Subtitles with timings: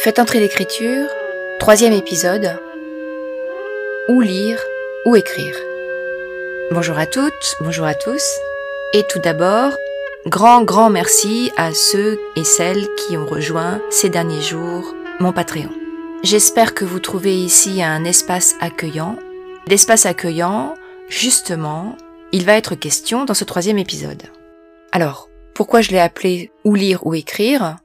[0.00, 1.08] Faites entrer l'écriture,
[1.58, 2.56] troisième épisode.
[4.08, 4.60] Où lire,
[5.04, 5.56] où écrire.
[6.70, 8.22] Bonjour à toutes, bonjour à tous.
[8.94, 9.72] Et tout d'abord,
[10.24, 15.70] grand, grand merci à ceux et celles qui ont rejoint ces derniers jours mon Patreon.
[16.22, 19.16] J'espère que vous trouvez ici un espace accueillant.
[19.66, 20.76] D'espace accueillant,
[21.08, 21.96] justement,
[22.30, 24.22] il va être question dans ce troisième épisode.
[24.92, 27.78] Alors, pourquoi je l'ai appelé Où lire, où écrire?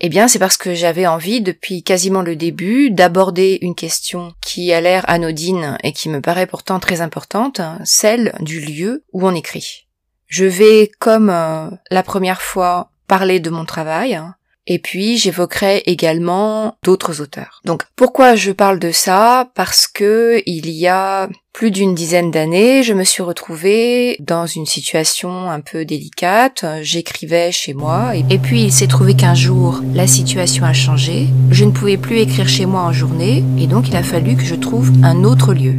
[0.00, 4.72] Eh bien, c'est parce que j'avais envie, depuis quasiment le début, d'aborder une question qui
[4.72, 9.34] a l'air anodine et qui me paraît pourtant très importante, celle du lieu où on
[9.34, 9.86] écrit.
[10.26, 14.20] Je vais, comme euh, la première fois, parler de mon travail,
[14.66, 17.60] et puis j'évoquerai également d'autres auteurs.
[17.64, 19.50] Donc pourquoi je parle de ça?
[19.54, 24.66] Parce que il y a plus d'une dizaine d'années, je me suis retrouvée dans une
[24.66, 26.64] situation un peu délicate.
[26.82, 31.28] J'écrivais chez moi et puis il s'est trouvé qu'un jour la situation a changé.
[31.50, 34.44] Je ne pouvais plus écrire chez moi en journée et donc il a fallu que
[34.44, 35.74] je trouve un autre lieu.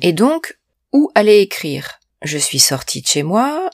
[0.00, 0.58] Et donc
[0.92, 2.00] où aller écrire?
[2.22, 3.70] Je suis sortie de chez moi.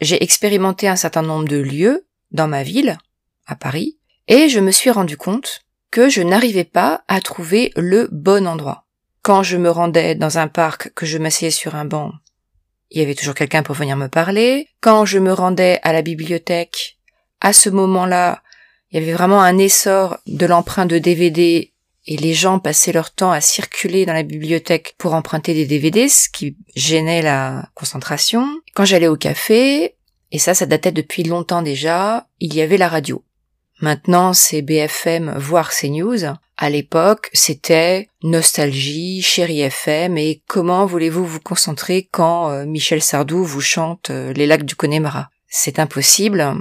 [0.00, 2.98] J'ai expérimenté un certain nombre de lieux dans ma ville
[3.46, 8.08] à Paris, et je me suis rendu compte que je n'arrivais pas à trouver le
[8.10, 8.84] bon endroit.
[9.22, 12.12] Quand je me rendais dans un parc, que je m'asseyais sur un banc,
[12.90, 14.68] il y avait toujours quelqu'un pour venir me parler.
[14.80, 16.98] Quand je me rendais à la bibliothèque,
[17.40, 18.42] à ce moment-là,
[18.90, 21.72] il y avait vraiment un essor de l'emprunt de DVD
[22.06, 26.08] et les gens passaient leur temps à circuler dans la bibliothèque pour emprunter des DVD,
[26.08, 28.46] ce qui gênait la concentration.
[28.74, 29.96] Quand j'allais au café,
[30.30, 33.24] et ça, ça datait depuis longtemps déjà, il y avait la radio.
[33.80, 36.24] Maintenant, c'est BFM, voire CNews.
[36.56, 43.44] À l'époque, c'était nostalgie, chérie FM et comment voulez-vous vous concentrer quand euh, Michel Sardou
[43.44, 45.28] vous chante euh, les lacs du Connemara?
[45.48, 46.56] C'est impossible,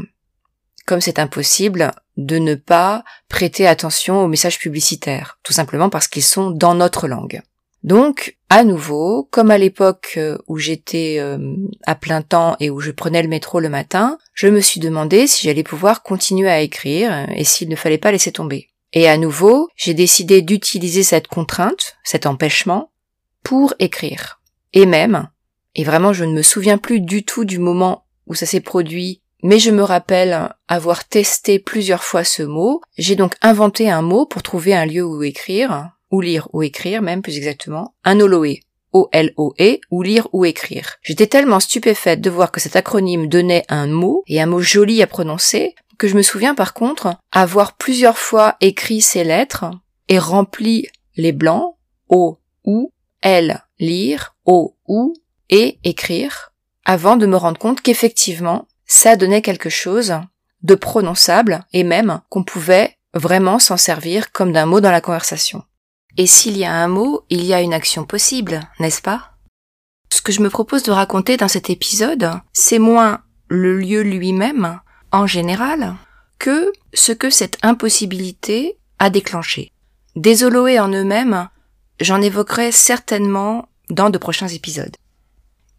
[0.86, 6.24] comme c'est impossible de ne pas prêter attention aux messages publicitaires, tout simplement parce qu'ils
[6.24, 7.42] sont dans notre langue.
[7.86, 11.38] Donc, à nouveau, comme à l'époque euh, où j'étais euh,
[11.86, 15.28] à plein temps et où je prenais le métro le matin, je me suis demandé
[15.28, 18.70] si j'allais pouvoir continuer à écrire et s'il ne fallait pas laisser tomber.
[18.92, 22.90] Et à nouveau, j'ai décidé d'utiliser cette contrainte, cet empêchement,
[23.44, 24.42] pour écrire.
[24.74, 25.30] Et même,
[25.76, 29.22] et vraiment je ne me souviens plus du tout du moment où ça s'est produit,
[29.44, 34.26] mais je me rappelle avoir testé plusieurs fois ce mot, j'ai donc inventé un mot
[34.26, 38.62] pour trouver un lieu où écrire, ou lire ou écrire, même plus exactement, un Oloé.
[38.94, 40.96] O-L-O-E, ou lire ou écrire.
[41.02, 45.02] J'étais tellement stupéfaite de voir que cet acronyme donnait un mot, et un mot joli
[45.02, 49.66] à prononcer, que je me souviens par contre avoir plusieurs fois écrit ces lettres
[50.08, 50.88] et rempli
[51.18, 51.76] les blancs,
[52.08, 55.14] O, ou, L, lire, O, ou,
[55.50, 56.54] et écrire,
[56.86, 60.16] avant de me rendre compte qu'effectivement, ça donnait quelque chose
[60.64, 65.64] de prononçable et même qu'on pouvait vraiment s'en servir comme d'un mot dans la conversation.
[66.18, 69.34] Et s'il y a un mot, il y a une action possible, n'est-ce pas?
[70.10, 74.80] Ce que je me propose de raconter dans cet épisode, c'est moins le lieu lui-même,
[75.12, 75.96] en général,
[76.40, 79.72] que ce que cette impossibilité a déclenché.
[80.16, 81.50] Des Oloé en eux-mêmes,
[82.00, 84.96] j'en évoquerai certainement dans de prochains épisodes.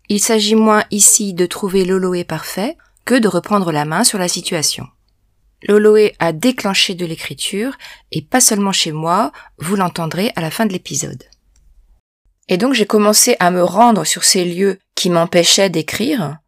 [0.09, 4.29] Il s'agit moins ici de trouver l'Oloé parfait que de reprendre la main sur la
[4.29, 4.87] situation.
[5.67, 7.77] Loloé a déclenché de l'écriture,
[8.13, 11.25] et pas seulement chez moi, vous l'entendrez à la fin de l'épisode.
[12.49, 16.39] Et donc j'ai commencé à me rendre sur ces lieux qui m'empêchaient d'écrire.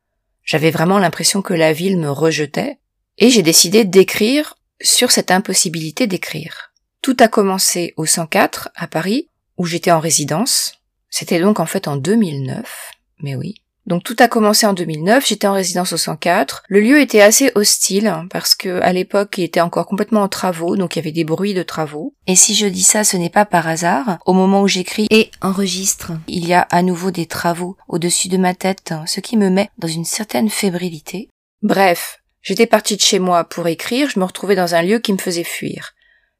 [0.44, 2.78] J'avais vraiment l'impression que la ville me rejetait,
[3.18, 6.72] et j'ai décidé d'écrire sur cette impossibilité d'écrire.
[7.02, 10.74] Tout a commencé au 104 à Paris, où j'étais en résidence.
[11.10, 13.62] C'était donc en fait en 2009, mais oui.
[13.88, 16.62] Donc tout a commencé en 2009, j'étais en résidence au 104.
[16.68, 20.28] Le lieu était assez hostile hein, parce que à l'époque il était encore complètement en
[20.28, 22.14] travaux, donc il y avait des bruits de travaux.
[22.26, 24.18] Et si je dis ça, ce n'est pas par hasard.
[24.26, 28.36] Au moment où j'écris et enregistre, il y a à nouveau des travaux au-dessus de
[28.36, 31.30] ma tête, ce qui me met dans une certaine fébrilité.
[31.62, 35.14] Bref, j'étais partie de chez moi pour écrire, je me retrouvais dans un lieu qui
[35.14, 35.94] me faisait fuir.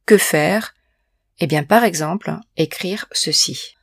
[0.04, 0.74] Que faire?
[1.40, 3.74] Eh bien par exemple, écrire ceci.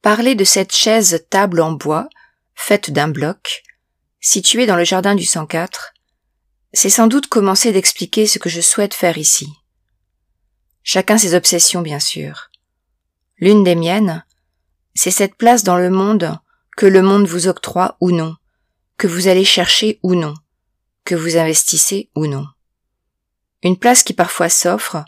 [0.00, 2.08] Parler de cette chaise table en bois
[2.54, 3.62] faite d'un bloc,
[4.20, 5.92] située dans le jardin du 104,
[6.72, 9.48] c'est sans doute commencer d'expliquer ce que je souhaite faire ici.
[10.82, 12.50] Chacun ses obsessions, bien sûr.
[13.38, 14.24] L'une des miennes,
[14.94, 16.38] c'est cette place dans le monde
[16.76, 18.36] que le monde vous octroie ou non,
[18.96, 20.34] que vous allez chercher ou non,
[21.04, 22.46] que vous investissez ou non.
[23.62, 25.04] Une place qui parfois s'offre,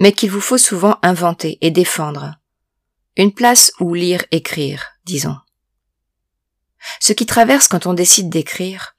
[0.00, 2.34] mais qu'il vous faut souvent inventer et défendre.
[3.16, 5.36] Une place où lire, écrire, disons.
[7.00, 8.94] Ce qui traverse quand on décide d'écrire,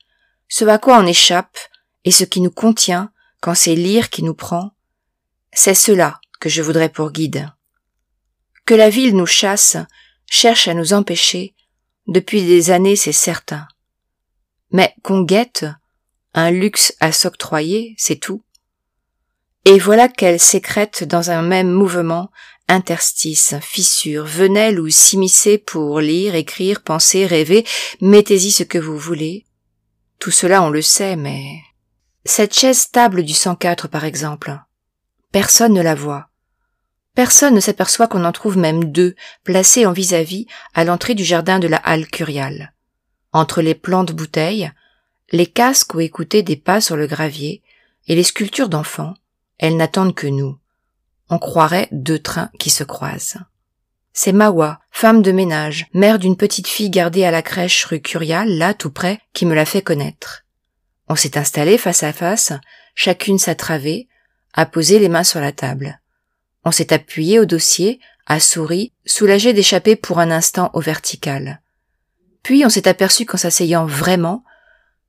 [0.47, 1.57] ce à quoi on échappe
[2.05, 4.71] et ce qui nous contient quand c'est lire qui nous prend,
[5.51, 7.49] C'est cela que je voudrais pour guide.
[8.65, 9.77] Que la ville nous chasse,
[10.25, 11.53] cherche à nous empêcher,
[12.07, 13.67] depuis des années c'est certain.
[14.71, 15.65] Mais qu'on guette,
[16.33, 18.43] un luxe à s'octroyer, c'est tout.
[19.65, 22.31] Et voilà qu'elle sécrète dans un même mouvement
[22.67, 27.65] interstices, fissures, venelles ou s'immiscer pour lire, écrire, penser, rêver,
[28.01, 29.45] mettez-y ce que vous voulez.
[30.19, 31.59] Tout cela on le sait, mais...
[32.25, 34.57] Cette chaise table du 104 par exemple,
[35.31, 36.29] personne ne la voit.
[37.15, 41.59] Personne ne s'aperçoit qu'on en trouve même deux, placés en vis-à-vis à, l'entrée du jardin
[41.59, 42.73] de la halle curiale.
[43.33, 44.71] Entre les plantes bouteilles,
[45.31, 47.61] les casques où écouter des pas sur le gravier,
[48.07, 49.13] et les sculptures d'enfants,
[49.59, 50.57] elles n'attendent que nous.
[51.29, 53.37] On croirait deux trains qui se croisent.
[54.13, 58.47] C'est Mawa, femme de ménage, mère d'une petite fille gardée à la crèche rue Curial,
[58.47, 60.45] là tout près, qui me l'a fait connaître.
[61.09, 62.53] On s'est installé face à face,
[62.93, 64.07] chacune sa travée,
[64.53, 65.99] a posé les mains sur la table.
[66.63, 71.61] On s'est appuyé au dossier, a souri, soulagé d'échapper pour un instant au vertical.
[72.43, 74.43] Puis on s'est aperçu qu'en s'asseyant vraiment,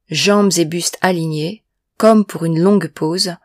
[0.08, 1.64] jambes et bustes alignés,
[1.99, 3.37] comme pour une longue pause,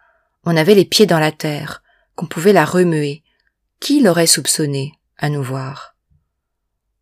[0.45, 1.83] on avait les pieds dans la terre,
[2.27, 3.24] pouvait la remuer.
[3.80, 5.95] Qui l'aurait soupçonné, à nous voir?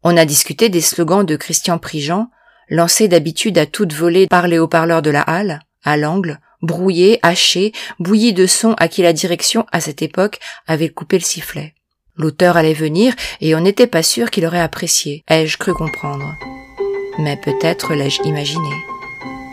[0.04, 2.30] On a discuté des slogans de Christian Prigent,
[2.70, 7.72] lancés d'habitude à toute volée par les haut-parleurs de la halle, à l'angle, brouillés, hachés,
[8.00, 11.74] bouillis de sons à qui la direction, à cette époque, avait coupé le sifflet.
[12.16, 16.34] L'auteur allait venir, et on n'était pas sûr qu'il aurait apprécié, ai-je cru comprendre.
[17.20, 18.97] Mais peut-être l'ai-je imaginé.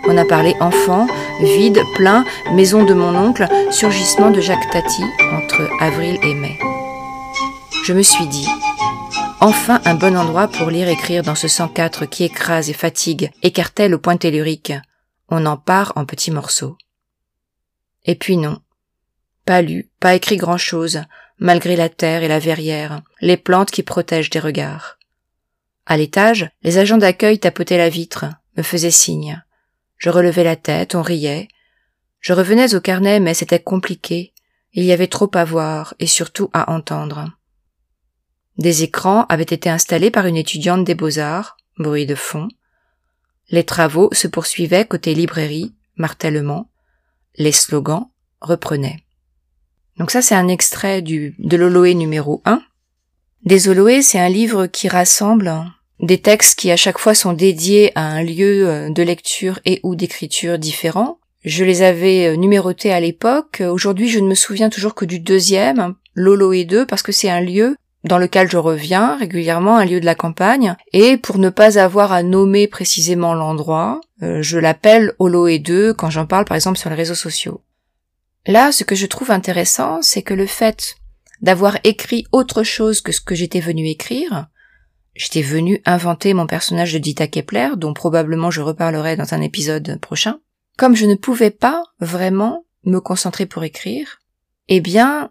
[0.07, 1.07] On a parlé enfant,
[1.41, 5.03] vide, plein, maison de mon oncle, surgissement de Jacques Tati
[5.33, 6.59] entre avril et mai.
[7.85, 8.47] Je me suis dit,
[9.41, 13.95] enfin un bon endroit pour lire écrire dans ce 104 qui écrase et fatigue, écartèle
[13.95, 14.75] au point tellurique.
[15.31, 16.77] On en part en petits morceaux.
[18.05, 18.59] Et puis non.
[19.47, 21.03] Pas lu, pas écrit grand chose,
[21.39, 24.99] malgré la terre et la verrière, les plantes qui protègent des regards.
[25.87, 28.27] À l'étage, les agents d'accueil tapotaient la vitre,
[28.57, 29.43] me faisaient signe.
[30.05, 31.49] Je relevais la tête, on riait.
[32.21, 34.35] Je revenais au carnet, mais c'était compliqué.
[34.75, 37.31] Il y avait trop à voir et surtout à entendre.
[38.59, 42.49] Des écrans avaient été installés par une étudiante des beaux-arts, bruit de fond.
[43.49, 46.71] Les travaux se poursuivaient côté librairie, martèlement.
[47.37, 48.11] Les slogans
[48.43, 49.07] reprenaient.
[49.97, 52.63] Donc ça, c'est un extrait du, de l'Oloé numéro 1.
[53.45, 55.49] Des Oloé, c'est un livre qui rassemble
[56.01, 59.81] des textes qui à chaque fois sont dédiés à un lieu euh, de lecture et
[59.83, 61.19] ou d'écriture différent.
[61.45, 63.63] Je les avais euh, numérotés à l'époque.
[63.67, 67.31] Aujourd'hui, je ne me souviens toujours que du deuxième, Lolo et 2, parce que c'est
[67.31, 71.49] un lieu dans lequel je reviens régulièrement, un lieu de la campagne, et pour ne
[71.49, 76.45] pas avoir à nommer précisément l'endroit, euh, je l'appelle Holo et 2 quand j'en parle
[76.45, 77.63] par exemple sur les réseaux sociaux.
[78.47, 80.97] Là, ce que je trouve intéressant, c'est que le fait
[81.41, 84.49] d'avoir écrit autre chose que ce que j'étais venu écrire,
[85.15, 89.99] J'étais venu inventer mon personnage de Dita Kepler, dont probablement je reparlerai dans un épisode
[90.01, 90.41] prochain.
[90.77, 94.21] Comme je ne pouvais pas vraiment me concentrer pour écrire,
[94.69, 95.31] eh bien,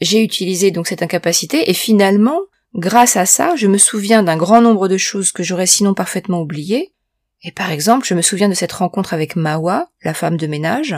[0.00, 2.38] j'ai utilisé donc cette incapacité et finalement,
[2.74, 6.40] grâce à ça, je me souviens d'un grand nombre de choses que j'aurais sinon parfaitement
[6.40, 6.92] oubliées.
[7.42, 10.94] Et par exemple, je me souviens de cette rencontre avec Mawa, la femme de ménage,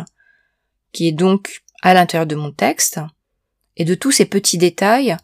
[0.93, 3.01] qui est donc à l'intérieur de mon texte,
[3.77, 5.17] et de tous ces petits détails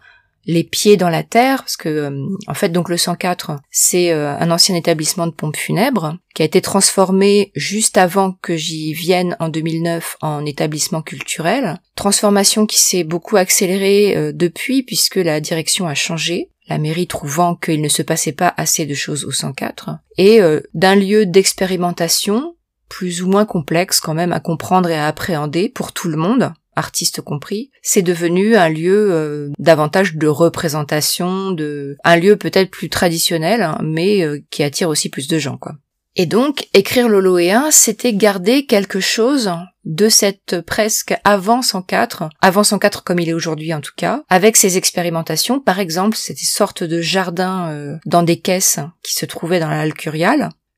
[0.45, 4.37] les pieds dans la terre, parce que euh, en fait donc le 104 c'est euh,
[4.37, 9.37] un ancien établissement de pompes funèbres qui a été transformé juste avant que j'y vienne
[9.39, 11.81] en 2009 en établissement culturel.
[11.95, 16.49] Transformation qui s'est beaucoup accélérée euh, depuis puisque la direction a changé.
[16.69, 20.41] La mairie trouvant qu'il ne se passait pas assez de choses au 104 et
[20.75, 22.55] d'un lieu d'expérimentation
[22.89, 26.53] plus ou moins complexe quand même à comprendre et à appréhender pour tout le monde
[26.76, 32.88] artistes compris, c'est devenu un lieu euh, davantage de représentation, de un lieu peut-être plus
[32.88, 35.75] traditionnel, hein, mais euh, qui attire aussi plus de gens, quoi.
[36.14, 39.50] Et donc, écrire l'Oloéen, c'était garder quelque chose
[39.85, 44.57] de cette presque avant 104, avant 104 comme il est aujourd'hui en tout cas, avec
[44.57, 49.59] ses expérimentations, par exemple, cette sorte de jardin euh, dans des caisses qui se trouvaient
[49.59, 49.87] dans la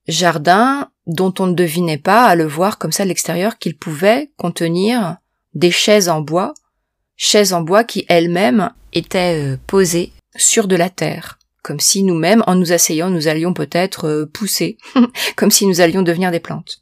[0.07, 4.31] jardin dont on ne devinait pas à le voir comme ça à l'extérieur qu'il pouvait
[4.37, 5.17] contenir
[5.55, 6.55] des chaises en bois,
[7.17, 12.43] chaises en bois qui elles-mêmes étaient euh, posées sur de la terre, comme si nous-mêmes,
[12.47, 14.77] en nous asseyant, nous allions peut-être euh, pousser,
[15.37, 16.81] comme si nous allions devenir des plantes.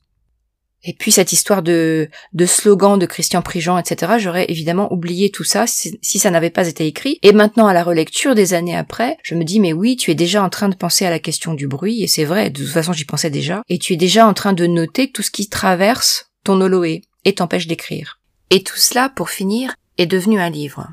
[0.84, 5.44] Et puis cette histoire de, de slogan de Christian Prigent, etc., j'aurais évidemment oublié tout
[5.44, 7.18] ça si, si ça n'avait pas été écrit.
[7.22, 10.16] Et maintenant, à la relecture des années après, je me dis, mais oui, tu es
[10.16, 12.72] déjà en train de penser à la question du bruit, et c'est vrai, de toute
[12.72, 15.48] façon j'y pensais déjà, et tu es déjà en train de noter tout ce qui
[15.48, 18.18] traverse ton Oloé et t'empêche d'écrire.
[18.54, 20.86] Et tout cela, pour finir, est devenu un livre.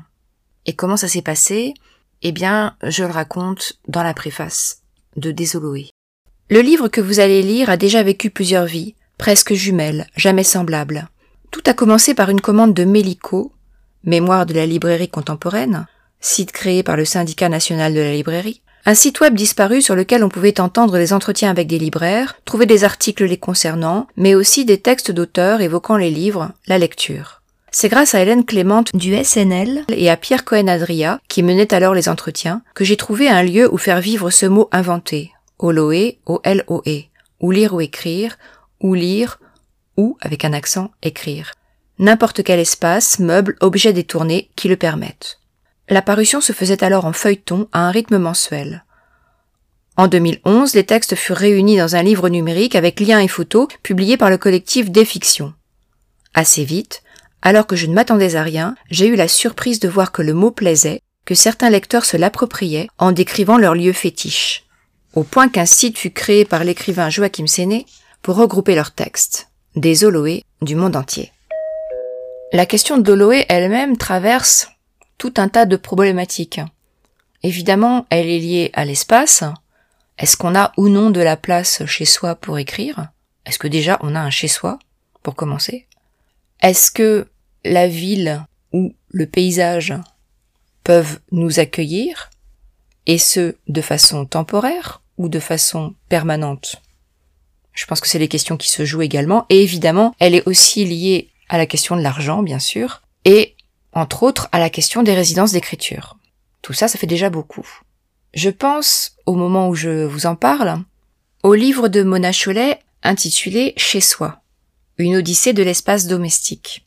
[0.64, 1.74] Et comment ça s'est passé?
[2.22, 4.80] Eh bien, je le raconte dans la préface
[5.16, 5.90] de Désoloé.
[6.48, 11.10] Le livre que vous allez lire a déjà vécu plusieurs vies, presque jumelles, jamais semblables.
[11.50, 13.52] Tout a commencé par une commande de Mélico,
[14.04, 15.86] Mémoire de la librairie contemporaine,
[16.18, 20.24] site créé par le syndicat national de la librairie, un site web disparu sur lequel
[20.24, 24.64] on pouvait entendre des entretiens avec des libraires, trouver des articles les concernant, mais aussi
[24.64, 27.39] des textes d'auteurs évoquant les livres, la lecture.
[27.72, 32.08] C'est grâce à Hélène Clément du SNL et à Pierre Cohen-Adria, qui menait alors les
[32.08, 37.04] entretiens, que j'ai trouvé un lieu où faire vivre ce mot inventé, Oloé, O-L-O-E,
[37.38, 38.36] ou lire ou écrire,
[38.80, 39.38] ou lire,
[39.96, 41.52] ou, avec un accent, écrire.
[41.98, 45.38] N'importe quel espace, meuble, objet détourné qui le permettent.
[45.88, 48.84] La parution se faisait alors en feuilleton à un rythme mensuel.
[49.96, 54.16] En 2011, les textes furent réunis dans un livre numérique avec liens et photos publiés
[54.16, 55.52] par le collectif Des Fictions.
[56.32, 57.02] Assez vite,
[57.42, 60.34] alors que je ne m'attendais à rien, j'ai eu la surprise de voir que le
[60.34, 64.64] mot plaisait, que certains lecteurs se l'appropriaient en décrivant leur lieu fétiche,
[65.14, 67.86] au point qu'un site fut créé par l'écrivain Joachim Séné
[68.22, 71.32] pour regrouper leurs textes, des Oloé du monde entier.
[72.52, 74.68] La question d'Oloé elle-même traverse
[75.18, 76.60] tout un tas de problématiques.
[77.42, 79.44] Évidemment, elle est liée à l'espace.
[80.18, 83.08] Est-ce qu'on a ou non de la place chez soi pour écrire?
[83.46, 84.78] Est-ce que déjà on a un chez soi,
[85.22, 85.86] pour commencer?
[86.62, 87.26] Est-ce que
[87.64, 89.94] la ville ou le paysage
[90.84, 92.30] peuvent nous accueillir,
[93.06, 96.76] et ce, de façon temporaire ou de façon permanente?
[97.72, 100.84] Je pense que c'est les questions qui se jouent également, et évidemment, elle est aussi
[100.84, 103.54] liée à la question de l'argent, bien sûr, et
[103.92, 106.16] entre autres à la question des résidences d'écriture.
[106.62, 107.66] Tout ça, ça fait déjà beaucoup.
[108.34, 110.82] Je pense, au moment où je vous en parle,
[111.42, 114.42] au livre de Mona Cholet intitulé Chez soi,
[115.00, 116.86] une odyssée de l'espace domestique.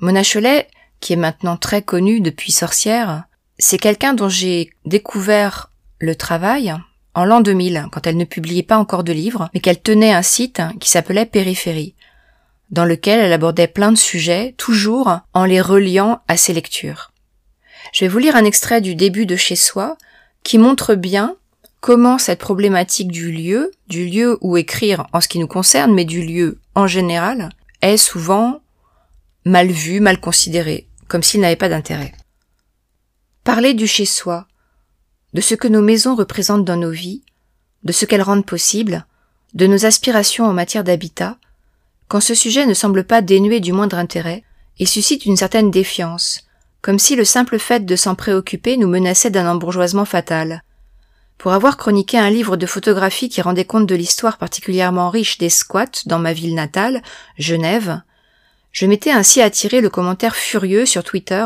[0.00, 0.68] Mona Cholet,
[1.00, 3.24] qui est maintenant très connue depuis Sorcière,
[3.58, 6.74] c'est quelqu'un dont j'ai découvert le travail
[7.14, 10.22] en l'an 2000, quand elle ne publiait pas encore de livres, mais qu'elle tenait un
[10.22, 11.94] site qui s'appelait Périphérie,
[12.70, 17.12] dans lequel elle abordait plein de sujets, toujours en les reliant à ses lectures.
[17.92, 19.96] Je vais vous lire un extrait du début de Chez soi,
[20.42, 21.36] qui montre bien
[21.84, 26.06] comment cette problématique du lieu, du lieu où écrire en ce qui nous concerne, mais
[26.06, 27.50] du lieu en général,
[27.82, 28.62] est souvent
[29.44, 32.14] mal vu, mal considéré, comme s'il n'avait pas d'intérêt.
[33.44, 34.46] Parler du chez soi,
[35.34, 37.22] de ce que nos maisons représentent dans nos vies,
[37.82, 39.04] de ce qu'elles rendent possible,
[39.52, 41.36] de nos aspirations en matière d'habitat,
[42.08, 44.42] quand ce sujet ne semble pas dénué du moindre intérêt,
[44.78, 46.46] et suscite une certaine défiance,
[46.80, 50.63] comme si le simple fait de s'en préoccuper nous menaçait d'un embourgeoisement fatal.
[51.44, 55.50] Pour avoir chroniqué un livre de photographie qui rendait compte de l'histoire particulièrement riche des
[55.50, 57.02] squats dans ma ville natale,
[57.36, 58.00] Genève,
[58.72, 61.44] je m'étais ainsi attiré le commentaire furieux sur Twitter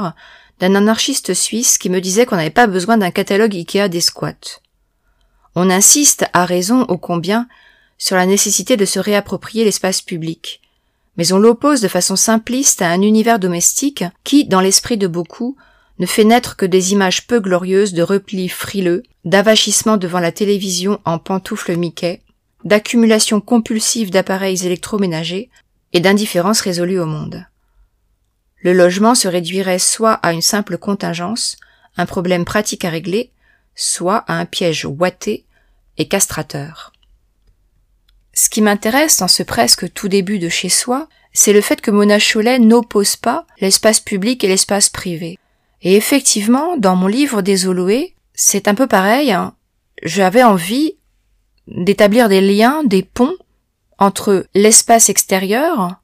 [0.60, 4.60] d'un anarchiste suisse qui me disait qu'on n'avait pas besoin d'un catalogue Ikea des squats.
[5.56, 7.48] On insiste, à raison ô combien,
[7.98, 10.60] sur la nécessité de se réapproprier l'espace public,
[11.16, 15.56] mais on l'oppose de façon simpliste à un univers domestique qui, dans l'esprit de beaucoup,
[15.98, 21.00] ne fait naître que des images peu glorieuses de replis frileux, d'avachissement devant la télévision
[21.04, 22.22] en pantoufles Mickey,
[22.64, 25.50] d'accumulation compulsive d'appareils électroménagers
[25.92, 27.46] et d'indifférence résolue au monde.
[28.60, 31.56] Le logement se réduirait soit à une simple contingence,
[31.96, 33.30] un problème pratique à régler,
[33.74, 35.44] soit à un piège ouaté
[35.96, 36.92] et castrateur.
[38.32, 41.90] Ce qui m'intéresse dans ce presque tout début de chez soi, c'est le fait que
[41.90, 45.38] Mona Cholet n'oppose pas l'espace public et l'espace privé.
[45.82, 49.32] Et effectivement, dans mon livre Désoloé, c'est un peu pareil.
[49.32, 49.54] Hein.
[50.02, 50.96] J'avais envie
[51.66, 53.36] d'établir des liens, des ponts
[53.98, 55.96] entre l'espace extérieur,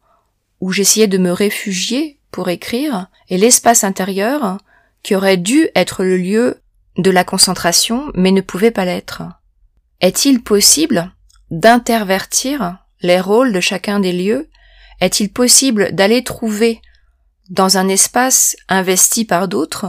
[0.61, 4.59] où j'essayais de me réfugier pour écrire, et l'espace intérieur,
[5.03, 6.61] qui aurait dû être le lieu
[6.97, 9.23] de la concentration, mais ne pouvait pas l'être.
[10.01, 11.13] Est-il possible
[11.51, 14.49] d'intervertir les rôles de chacun des lieux?
[15.01, 16.81] Est-il possible d'aller trouver
[17.51, 19.87] dans un espace investi par d'autres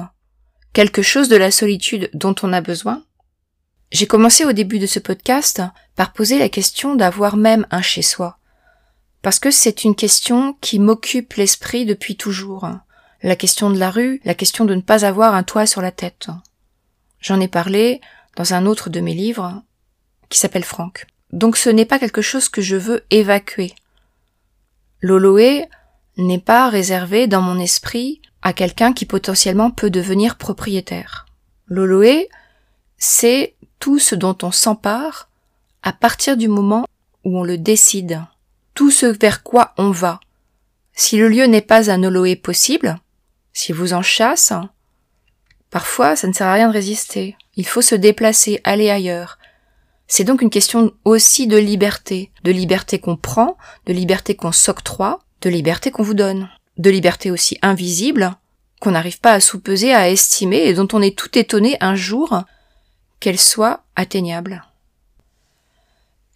[0.74, 3.04] quelque chose de la solitude dont on a besoin?
[3.92, 5.62] J'ai commencé au début de ce podcast
[5.96, 8.40] par poser la question d'avoir même un chez soi,
[9.22, 12.68] parce que c'est une question qui m'occupe l'esprit depuis toujours.
[13.24, 15.92] La question de la rue, la question de ne pas avoir un toit sur la
[15.92, 16.28] tête.
[17.22, 18.02] J'en ai parlé
[18.36, 19.64] dans un autre de mes livres
[20.30, 21.08] qui s'appelle Franck.
[21.32, 23.74] Donc ce n'est pas quelque chose que je veux évacuer.
[25.02, 25.68] L'Oloé
[26.18, 31.26] n'est pas réservé dans mon esprit à quelqu'un qui potentiellement peut devenir propriétaire.
[31.68, 32.30] L'Oloé,
[32.98, 35.30] c'est tout ce dont on s'empare
[35.84, 36.86] à partir du moment
[37.24, 38.22] où on le décide,
[38.74, 40.20] tout ce vers quoi on va.
[40.94, 43.00] Si le lieu n'est pas un Oloé possible,
[43.52, 44.54] si vous en chasse,
[45.70, 47.36] parfois ça ne sert à rien de résister.
[47.56, 49.40] Il faut se déplacer, aller ailleurs.
[50.08, 55.20] C'est donc une question aussi de liberté, de liberté qu'on prend, de liberté qu'on s'octroie,
[55.46, 56.50] de liberté qu'on vous donne,
[56.80, 58.36] de liberté aussi invisible,
[58.82, 62.42] qu'on n'arrive pas à soupeser, à estimer, et dont on est tout étonné un jour
[63.20, 64.66] qu'elle soit atteignable.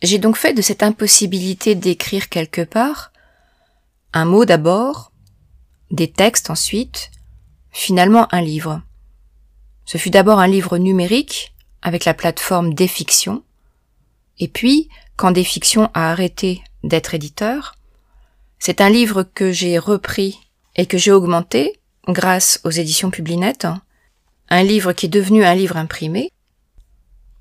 [0.03, 3.11] J'ai donc fait de cette impossibilité d'écrire quelque part
[4.13, 5.11] un mot d'abord,
[5.89, 7.09] des textes ensuite,
[7.71, 8.83] finalement un livre.
[9.85, 13.43] Ce fut d'abord un livre numérique avec la plateforme Desfictions,
[14.37, 14.87] et puis,
[15.17, 17.73] quand Desfictions a arrêté d'être éditeur,
[18.59, 20.39] c'est un livre que j'ai repris
[20.75, 23.57] et que j'ai augmenté grâce aux éditions Publinet,
[24.49, 26.31] un livre qui est devenu un livre imprimé,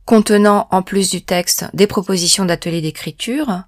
[0.05, 3.63] contenant en plus du texte des propositions d'ateliers d'écriture,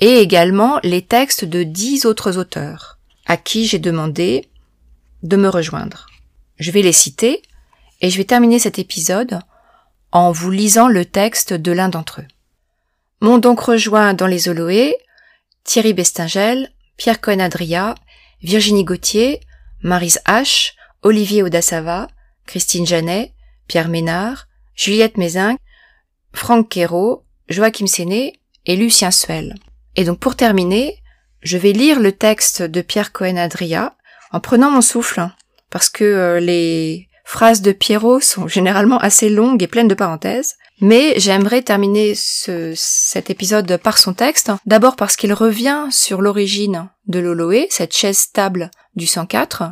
[0.00, 4.48] et également les textes de dix autres auteurs, à qui j'ai demandé
[5.22, 6.06] de me rejoindre.
[6.58, 7.42] Je vais les citer,
[8.00, 9.40] et je vais terminer cet épisode
[10.12, 12.28] en vous lisant le texte de l'un d'entre eux.
[13.20, 14.96] M'ont donc rejoint dans les Oloé
[15.64, 17.94] Thierry Bestingel, Pierre Cohen-Adria,
[18.42, 19.40] Virginie Gauthier,
[19.82, 22.08] Marise H, Olivier Audasava,
[22.44, 23.32] Christine Janet,
[23.68, 25.56] Pierre Ménard, Juliette Mézin,
[26.34, 29.54] Franck Quérault, Joachim Séné et Lucien Suel.
[29.96, 30.98] Et donc pour terminer,
[31.40, 33.96] je vais lire le texte de Pierre Cohen-Adria
[34.32, 35.28] en prenant mon souffle,
[35.70, 40.56] parce que euh, les phrases de Pierrot sont généralement assez longues et pleines de parenthèses.
[40.80, 46.88] Mais j'aimerais terminer ce, cet épisode par son texte, d'abord parce qu'il revient sur l'origine
[47.06, 49.64] de l'Oloé, cette chaise stable du 104,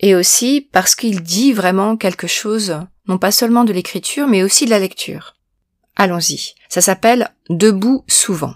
[0.00, 4.64] et aussi parce qu'il dit vraiment quelque chose, non pas seulement de l'écriture, mais aussi
[4.64, 5.34] de la lecture.
[5.96, 6.54] Allons-y.
[6.70, 8.54] Ça s'appelle Debout souvent.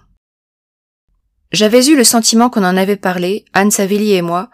[1.53, 4.49] J'avais eu le sentiment qu'on en avait parlé, Anne Savelli et moi,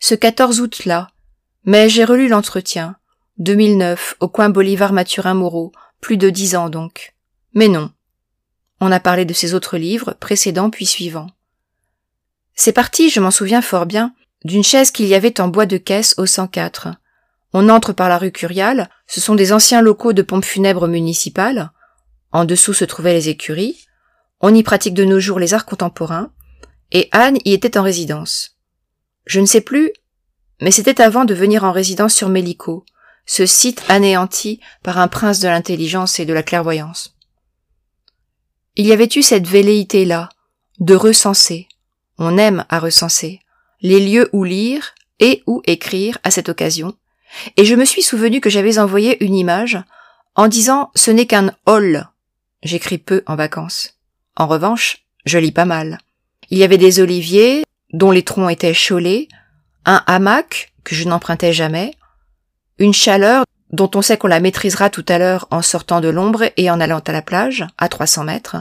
[0.00, 1.08] ce 14 août-là,
[1.64, 2.96] mais j'ai relu l'entretien,
[3.38, 7.14] 2009, au coin Bolivar-Mathurin-Moreau, plus de dix ans donc.
[7.54, 7.90] Mais non.
[8.80, 11.30] On a parlé de ses autres livres, précédents puis suivants.
[12.54, 15.76] C'est parti, je m'en souviens fort bien, d'une chaise qu'il y avait en bois de
[15.76, 16.88] caisse au 104.
[17.52, 21.70] On entre par la rue Curial, ce sont des anciens locaux de pompes funèbres municipales,
[22.32, 23.86] en dessous se trouvaient les écuries.
[24.40, 26.32] On y pratique de nos jours les arts contemporains.
[26.92, 28.56] Et Anne y était en résidence.
[29.26, 29.92] Je ne sais plus,
[30.60, 32.84] mais c'était avant de venir en résidence sur Mélico,
[33.26, 37.16] ce site anéanti par un prince de l'intelligence et de la clairvoyance.
[38.76, 40.28] Il y avait eu cette velléité-là,
[40.78, 41.68] de recenser,
[42.18, 43.40] on aime à recenser,
[43.80, 46.94] les lieux où lire et où écrire à cette occasion,
[47.56, 49.78] et je me suis souvenu que j'avais envoyé une image
[50.34, 52.08] en disant ce n'est qu'un hall
[52.62, 53.94] J'écris peu en vacances.
[54.36, 55.98] En revanche, je lis pas mal.
[56.50, 59.28] Il y avait des oliviers, dont les troncs étaient chaulés,
[59.84, 61.94] un hamac, que je n'empruntais jamais,
[62.78, 66.50] une chaleur dont on sait qu'on la maîtrisera tout à l'heure en sortant de l'ombre
[66.56, 68.56] et en allant à la plage, à 300 mètres.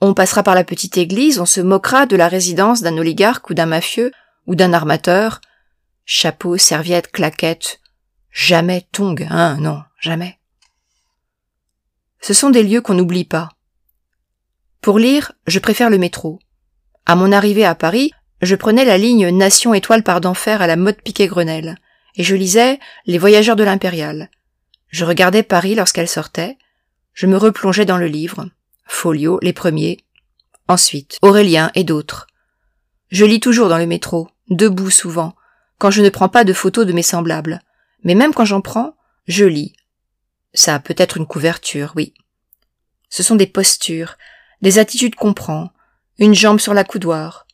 [0.00, 3.54] On passera par la petite église, on se moquera de la résidence d'un oligarque ou
[3.54, 4.12] d'un mafieux
[4.46, 5.40] ou d'un armateur.
[6.04, 7.80] Chapeau, serviette, claquette.
[8.30, 10.38] Jamais tongue, hein, non, jamais.
[12.20, 13.50] Ce sont des lieux qu'on n'oublie pas.
[14.80, 16.40] Pour lire, je préfère le métro.
[17.06, 20.76] À mon arrivée à Paris, je prenais la ligne Nation étoile par d'enfer à la
[20.76, 21.76] mode Piquet-Grenelle,
[22.16, 24.30] et je lisais Les voyageurs de l'Impériale.
[24.88, 26.58] Je regardais Paris lorsqu'elle sortait,
[27.14, 28.48] je me replongeais dans le livre,
[28.84, 29.98] Folio, les premiers,
[30.68, 32.26] ensuite Aurélien et d'autres.
[33.10, 35.34] Je lis toujours dans le métro, debout souvent,
[35.78, 37.62] quand je ne prends pas de photos de mes semblables,
[38.04, 39.74] mais même quand j'en prends, je lis,
[40.54, 42.14] ça a peut-être une couverture, oui.
[43.08, 44.16] Ce sont des postures,
[44.62, 45.72] des attitudes qu'on prend,
[46.18, 47.46] une jambe sur la coudoir.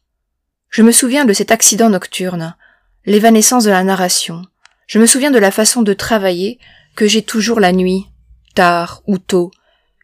[0.70, 2.54] Je me souviens de cet accident nocturne,
[3.06, 4.42] l'évanescence de la narration.
[4.86, 6.58] Je me souviens de la façon de travailler
[6.94, 8.06] que j'ai toujours la nuit,
[8.54, 9.50] tard ou tôt.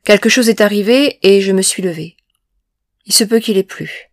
[0.05, 2.17] Quelque chose est arrivé et je me suis levé.
[3.07, 4.11] Il se peut qu'il ait plu.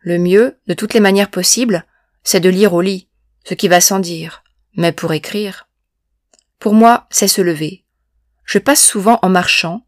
[0.00, 1.86] Le mieux, de toutes les manières possibles,
[2.24, 3.08] c'est de lire au lit,
[3.44, 4.42] ce qui va sans dire,
[4.76, 5.68] mais pour écrire.
[6.58, 7.84] Pour moi, c'est se lever.
[8.44, 9.86] Je passe souvent en marchant,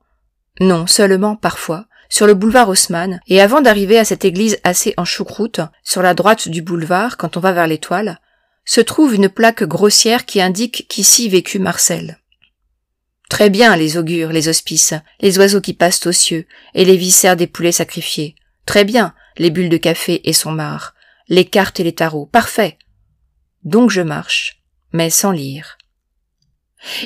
[0.61, 5.05] non seulement parfois, sur le boulevard Haussmann, et avant d'arriver à cette église assez en
[5.05, 8.21] choucroute, sur la droite du boulevard, quand on va vers l'étoile,
[8.64, 12.19] se trouve une plaque grossière qui indique qu'ici vécut Marcel.
[13.29, 17.37] Très bien les augures, les hospices, les oiseaux qui passent aux cieux, et les viscères
[17.37, 18.35] des poulets sacrifiés.
[18.66, 20.95] Très bien les bulles de café et son marc,
[21.29, 22.27] les cartes et les tarots.
[22.27, 22.79] Parfait.
[23.64, 25.77] Donc je marche, mais sans lire.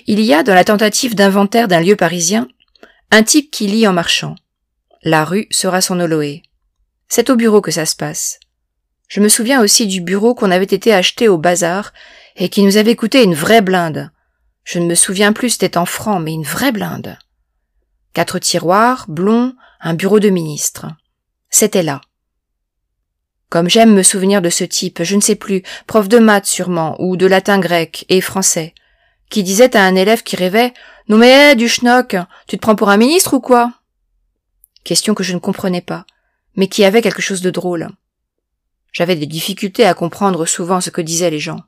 [0.06, 2.48] Il y a, dans la tentative d'inventaire d'un lieu parisien,
[3.10, 4.36] un type qui lit en marchant.
[5.02, 6.42] La rue sera son Oloé.
[7.08, 8.38] C'est au bureau que ça se passe.
[9.08, 11.94] Je me souviens aussi du bureau qu'on avait été acheté au bazar
[12.36, 14.10] et qui nous avait coûté une vraie blinde.
[14.62, 17.16] Je ne me souviens plus c'était en francs, mais une vraie blinde.
[18.12, 20.86] Quatre tiroirs, blonds, un bureau de ministre.
[21.48, 22.02] C'était là.
[23.48, 26.94] Comme j'aime me souvenir de ce type, je ne sais plus, prof de maths sûrement,
[27.00, 28.74] ou de latin grec et français,
[29.30, 30.74] qui disait à un élève qui rêvait
[31.08, 33.72] Non mais du schnock, tu te prends pour un ministre ou quoi?
[34.84, 36.04] Question que je ne comprenais pas,
[36.56, 37.90] mais qui avait quelque chose de drôle.
[38.92, 41.60] J'avais des difficultés à comprendre souvent ce que disaient les gens.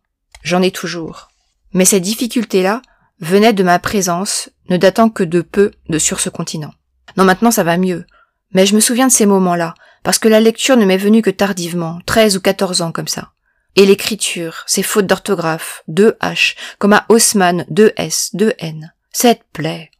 [0.42, 1.28] J'en ai toujours.
[1.72, 2.82] Mais ces difficultés-là
[3.20, 6.74] venaient de ma présence, ne datant que de peu de sur ce continent.
[7.16, 8.04] Non, maintenant ça va mieux.
[8.52, 11.30] Mais je me souviens de ces moments-là, parce que la lecture ne m'est venue que
[11.30, 13.32] tardivement, treize ou quatorze ans comme ça.
[13.76, 18.92] Et l'écriture, ces fautes d'orthographe, deux H, comme à Haussmann, deux S, deux N.
[19.12, 19.90] Cette plaie.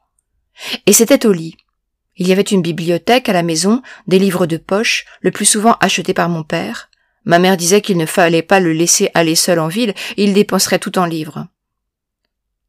[0.87, 1.57] Et c'était au lit.
[2.17, 5.77] Il y avait une bibliothèque à la maison, des livres de poche, le plus souvent
[5.81, 6.91] achetés par mon père.
[7.25, 10.79] Ma mère disait qu'il ne fallait pas le laisser aller seul en ville, il dépenserait
[10.79, 11.47] tout en livres.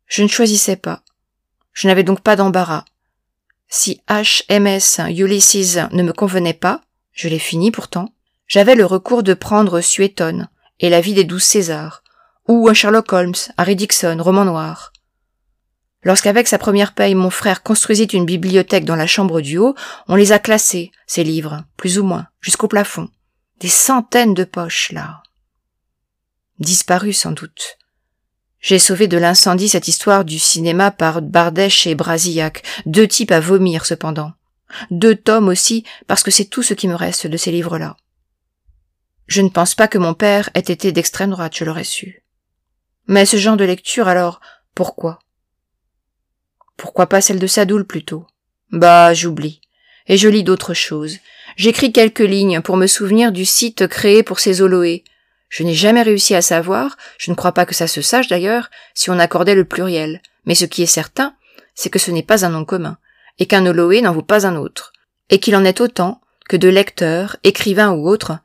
[0.05, 1.01] Je ne choisissais pas.
[1.73, 2.85] Je n'avais donc pas d'embarras.
[3.67, 8.13] Si HMS Ulysses ne me convenait pas, je l'ai fini pourtant,
[8.47, 10.47] j'avais le recours de prendre Suétone,
[10.79, 12.03] et la vie des douze Césars,
[12.47, 14.93] ou un Sherlock Holmes, Harry Dixon, roman noir.
[16.03, 19.75] Lorsqu'avec sa première paye mon frère construisit une bibliothèque dans la chambre du haut,
[20.07, 23.09] on les a classés, ces livres, plus ou moins, jusqu'au plafond.
[23.59, 25.23] Des centaines de poches, là.
[26.59, 27.77] Disparus sans doute.
[28.59, 33.39] J'ai sauvé de l'incendie cette histoire du cinéma par Bardèche et Brasillac, deux types à
[33.39, 34.33] vomir cependant.
[34.89, 37.97] Deux tomes aussi, parce que c'est tout ce qui me reste de ces livres-là.
[39.27, 42.23] Je ne pense pas que mon père ait été d'extrême droite, je l'aurais su.
[43.07, 44.41] Mais ce genre de lecture, alors,
[44.75, 45.19] pourquoi?
[46.77, 48.25] Pourquoi pas celle de Sadoul plutôt?
[48.71, 49.61] Bah, j'oublie.
[50.07, 51.17] Et je lis d'autres choses.
[51.55, 55.03] J'écris quelques lignes pour me souvenir du site créé pour ces Oloé.
[55.49, 58.71] Je n'ai jamais réussi à savoir, je ne crois pas que ça se sache d'ailleurs,
[58.95, 60.21] si on accordait le pluriel.
[60.45, 61.35] Mais ce qui est certain,
[61.75, 62.97] c'est que ce n'est pas un nom commun,
[63.37, 64.93] et qu'un Oloé n'en vaut pas un autre,
[65.29, 68.39] et qu'il en est autant que de lecteurs, écrivains ou autres,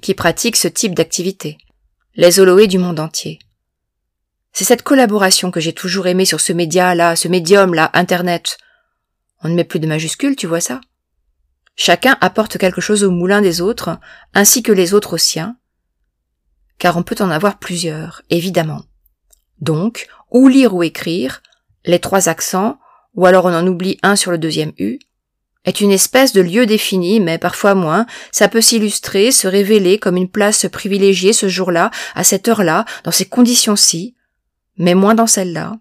[0.00, 1.58] qui pratiquent ce type d'activité.
[2.14, 3.40] Les Oloé du monde entier.
[4.52, 8.58] C'est cette collaboration que j'ai toujours aimée sur ce média-là, ce médium-là, Internet.
[9.42, 10.80] On ne met plus de majuscules, tu vois ça?
[11.74, 13.98] Chacun apporte quelque chose au moulin des autres,
[14.34, 15.56] ainsi que les autres au sien,
[16.78, 18.82] car on peut en avoir plusieurs, évidemment.
[19.60, 21.42] Donc, ou lire ou écrire,
[21.84, 22.78] les trois accents,
[23.14, 24.98] ou alors on en oublie un sur le deuxième U,
[25.64, 30.16] est une espèce de lieu défini, mais parfois moins, ça peut s'illustrer, se révéler comme
[30.16, 34.14] une place privilégiée ce jour-là, à cette heure-là, dans ces conditions-ci,
[34.76, 35.78] mais moins dans celle-là.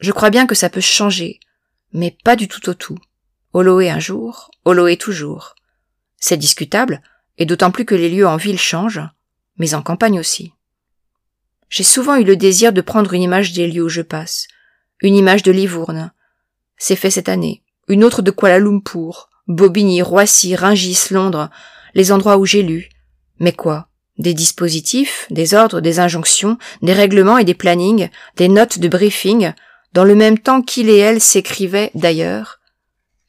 [0.00, 1.40] Je crois bien que ça peut changer,
[1.92, 2.98] mais pas du tout au tout.
[3.52, 5.54] Holoé un jour, Holoé toujours.
[6.18, 7.02] C'est discutable,
[7.38, 9.02] et d'autant plus que les lieux en ville changent,
[9.58, 10.52] mais en campagne aussi.
[11.68, 14.46] J'ai souvent eu le désir de prendre une image des lieux où je passe,
[15.00, 16.12] une image de Livourne.
[16.76, 21.50] C'est fait cette année une autre de Kuala Lumpur, Bobigny, Roissy, Ringis, Londres,
[21.94, 22.88] les endroits où j'ai lu.
[23.38, 23.88] Mais quoi?
[24.18, 29.52] Des dispositifs, des ordres, des injonctions, des règlements et des plannings, des notes de briefing,
[29.92, 32.60] dans le même temps qu'il et elle s'écrivaient d'ailleurs.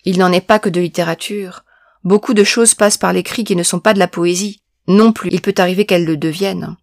[0.06, 1.64] Il n'en est pas que de littérature.
[2.04, 4.62] Beaucoup de choses passent par l'écrit qui ne sont pas de la poésie.
[4.88, 6.78] Non plus, il peut arriver qu'elles le deviennent.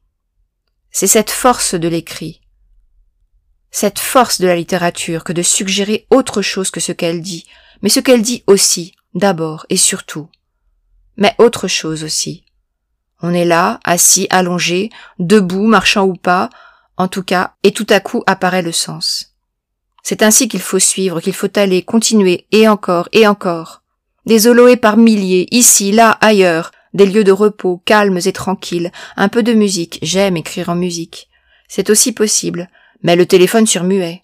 [0.91, 2.43] C'est cette force de l'écrit,
[3.75, 7.45] cette force de la littérature que de suggérer autre chose que ce qu'elle dit,
[7.83, 10.29] mais ce qu'elle dit aussi, d'abord et surtout.
[11.17, 12.45] Mais autre chose aussi.
[13.27, 16.51] On est là, assis, allongé, debout, marchant ou pas,
[16.99, 19.35] en tout cas, et tout à coup apparaît le sens.
[20.03, 23.81] C'est ainsi qu'il faut suivre, qu'il faut aller, continuer, et encore, et encore.
[24.27, 29.31] Des oloés par milliers, ici, là, ailleurs, des lieux de repos, calmes et tranquilles, un
[29.31, 31.31] peu de musique, j'aime écrire en musique.
[31.67, 32.69] C'est aussi possible,
[33.03, 34.21] mais le téléphone sur muet,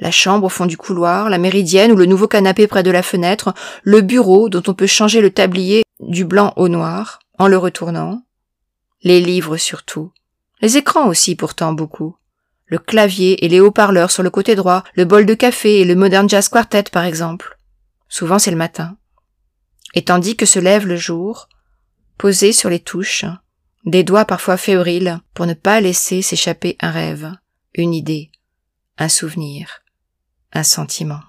[0.00, 3.04] la chambre au fond du couloir, la méridienne ou le nouveau canapé près de la
[3.04, 3.54] fenêtre,
[3.84, 8.22] le bureau dont on peut changer le tablier du blanc au noir en le retournant,
[9.02, 10.12] les livres surtout,
[10.60, 12.16] les écrans aussi pourtant beaucoup,
[12.66, 15.94] le clavier et les haut-parleurs sur le côté droit, le bol de café et le
[15.94, 17.58] Modern Jazz Quartet par exemple.
[18.08, 18.96] Souvent c'est le matin.
[19.94, 21.48] Et tandis que se lève le jour,
[22.18, 23.24] posé sur les touches,
[23.84, 27.32] des doigts parfois fébriles pour ne pas laisser s'échapper un rêve,
[27.74, 28.30] une idée,
[28.98, 29.82] un souvenir
[30.52, 31.20] un sentiment.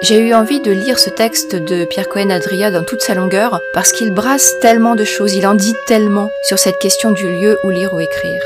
[0.00, 3.60] J'ai eu envie de lire ce texte de Pierre Cohen Adria dans toute sa longueur
[3.74, 7.58] parce qu'il brasse tellement de choses, il en dit tellement sur cette question du lieu
[7.64, 8.40] où lire ou écrire.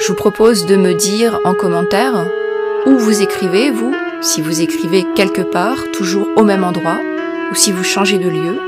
[0.00, 2.26] Je vous propose de me dire en commentaire
[2.84, 7.00] où vous écrivez, vous, si vous écrivez quelque part, toujours au même endroit,
[7.50, 8.60] ou si vous changez de lieu.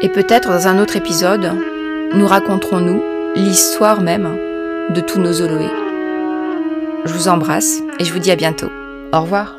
[0.00, 1.52] Et peut-être dans un autre épisode,
[2.14, 3.04] nous raconterons-nous
[3.36, 4.38] l'histoire même
[4.94, 5.70] de tous nos Zoloés.
[7.04, 8.70] Je vous embrasse et je vous dis à bientôt.
[9.12, 9.57] Au revoir.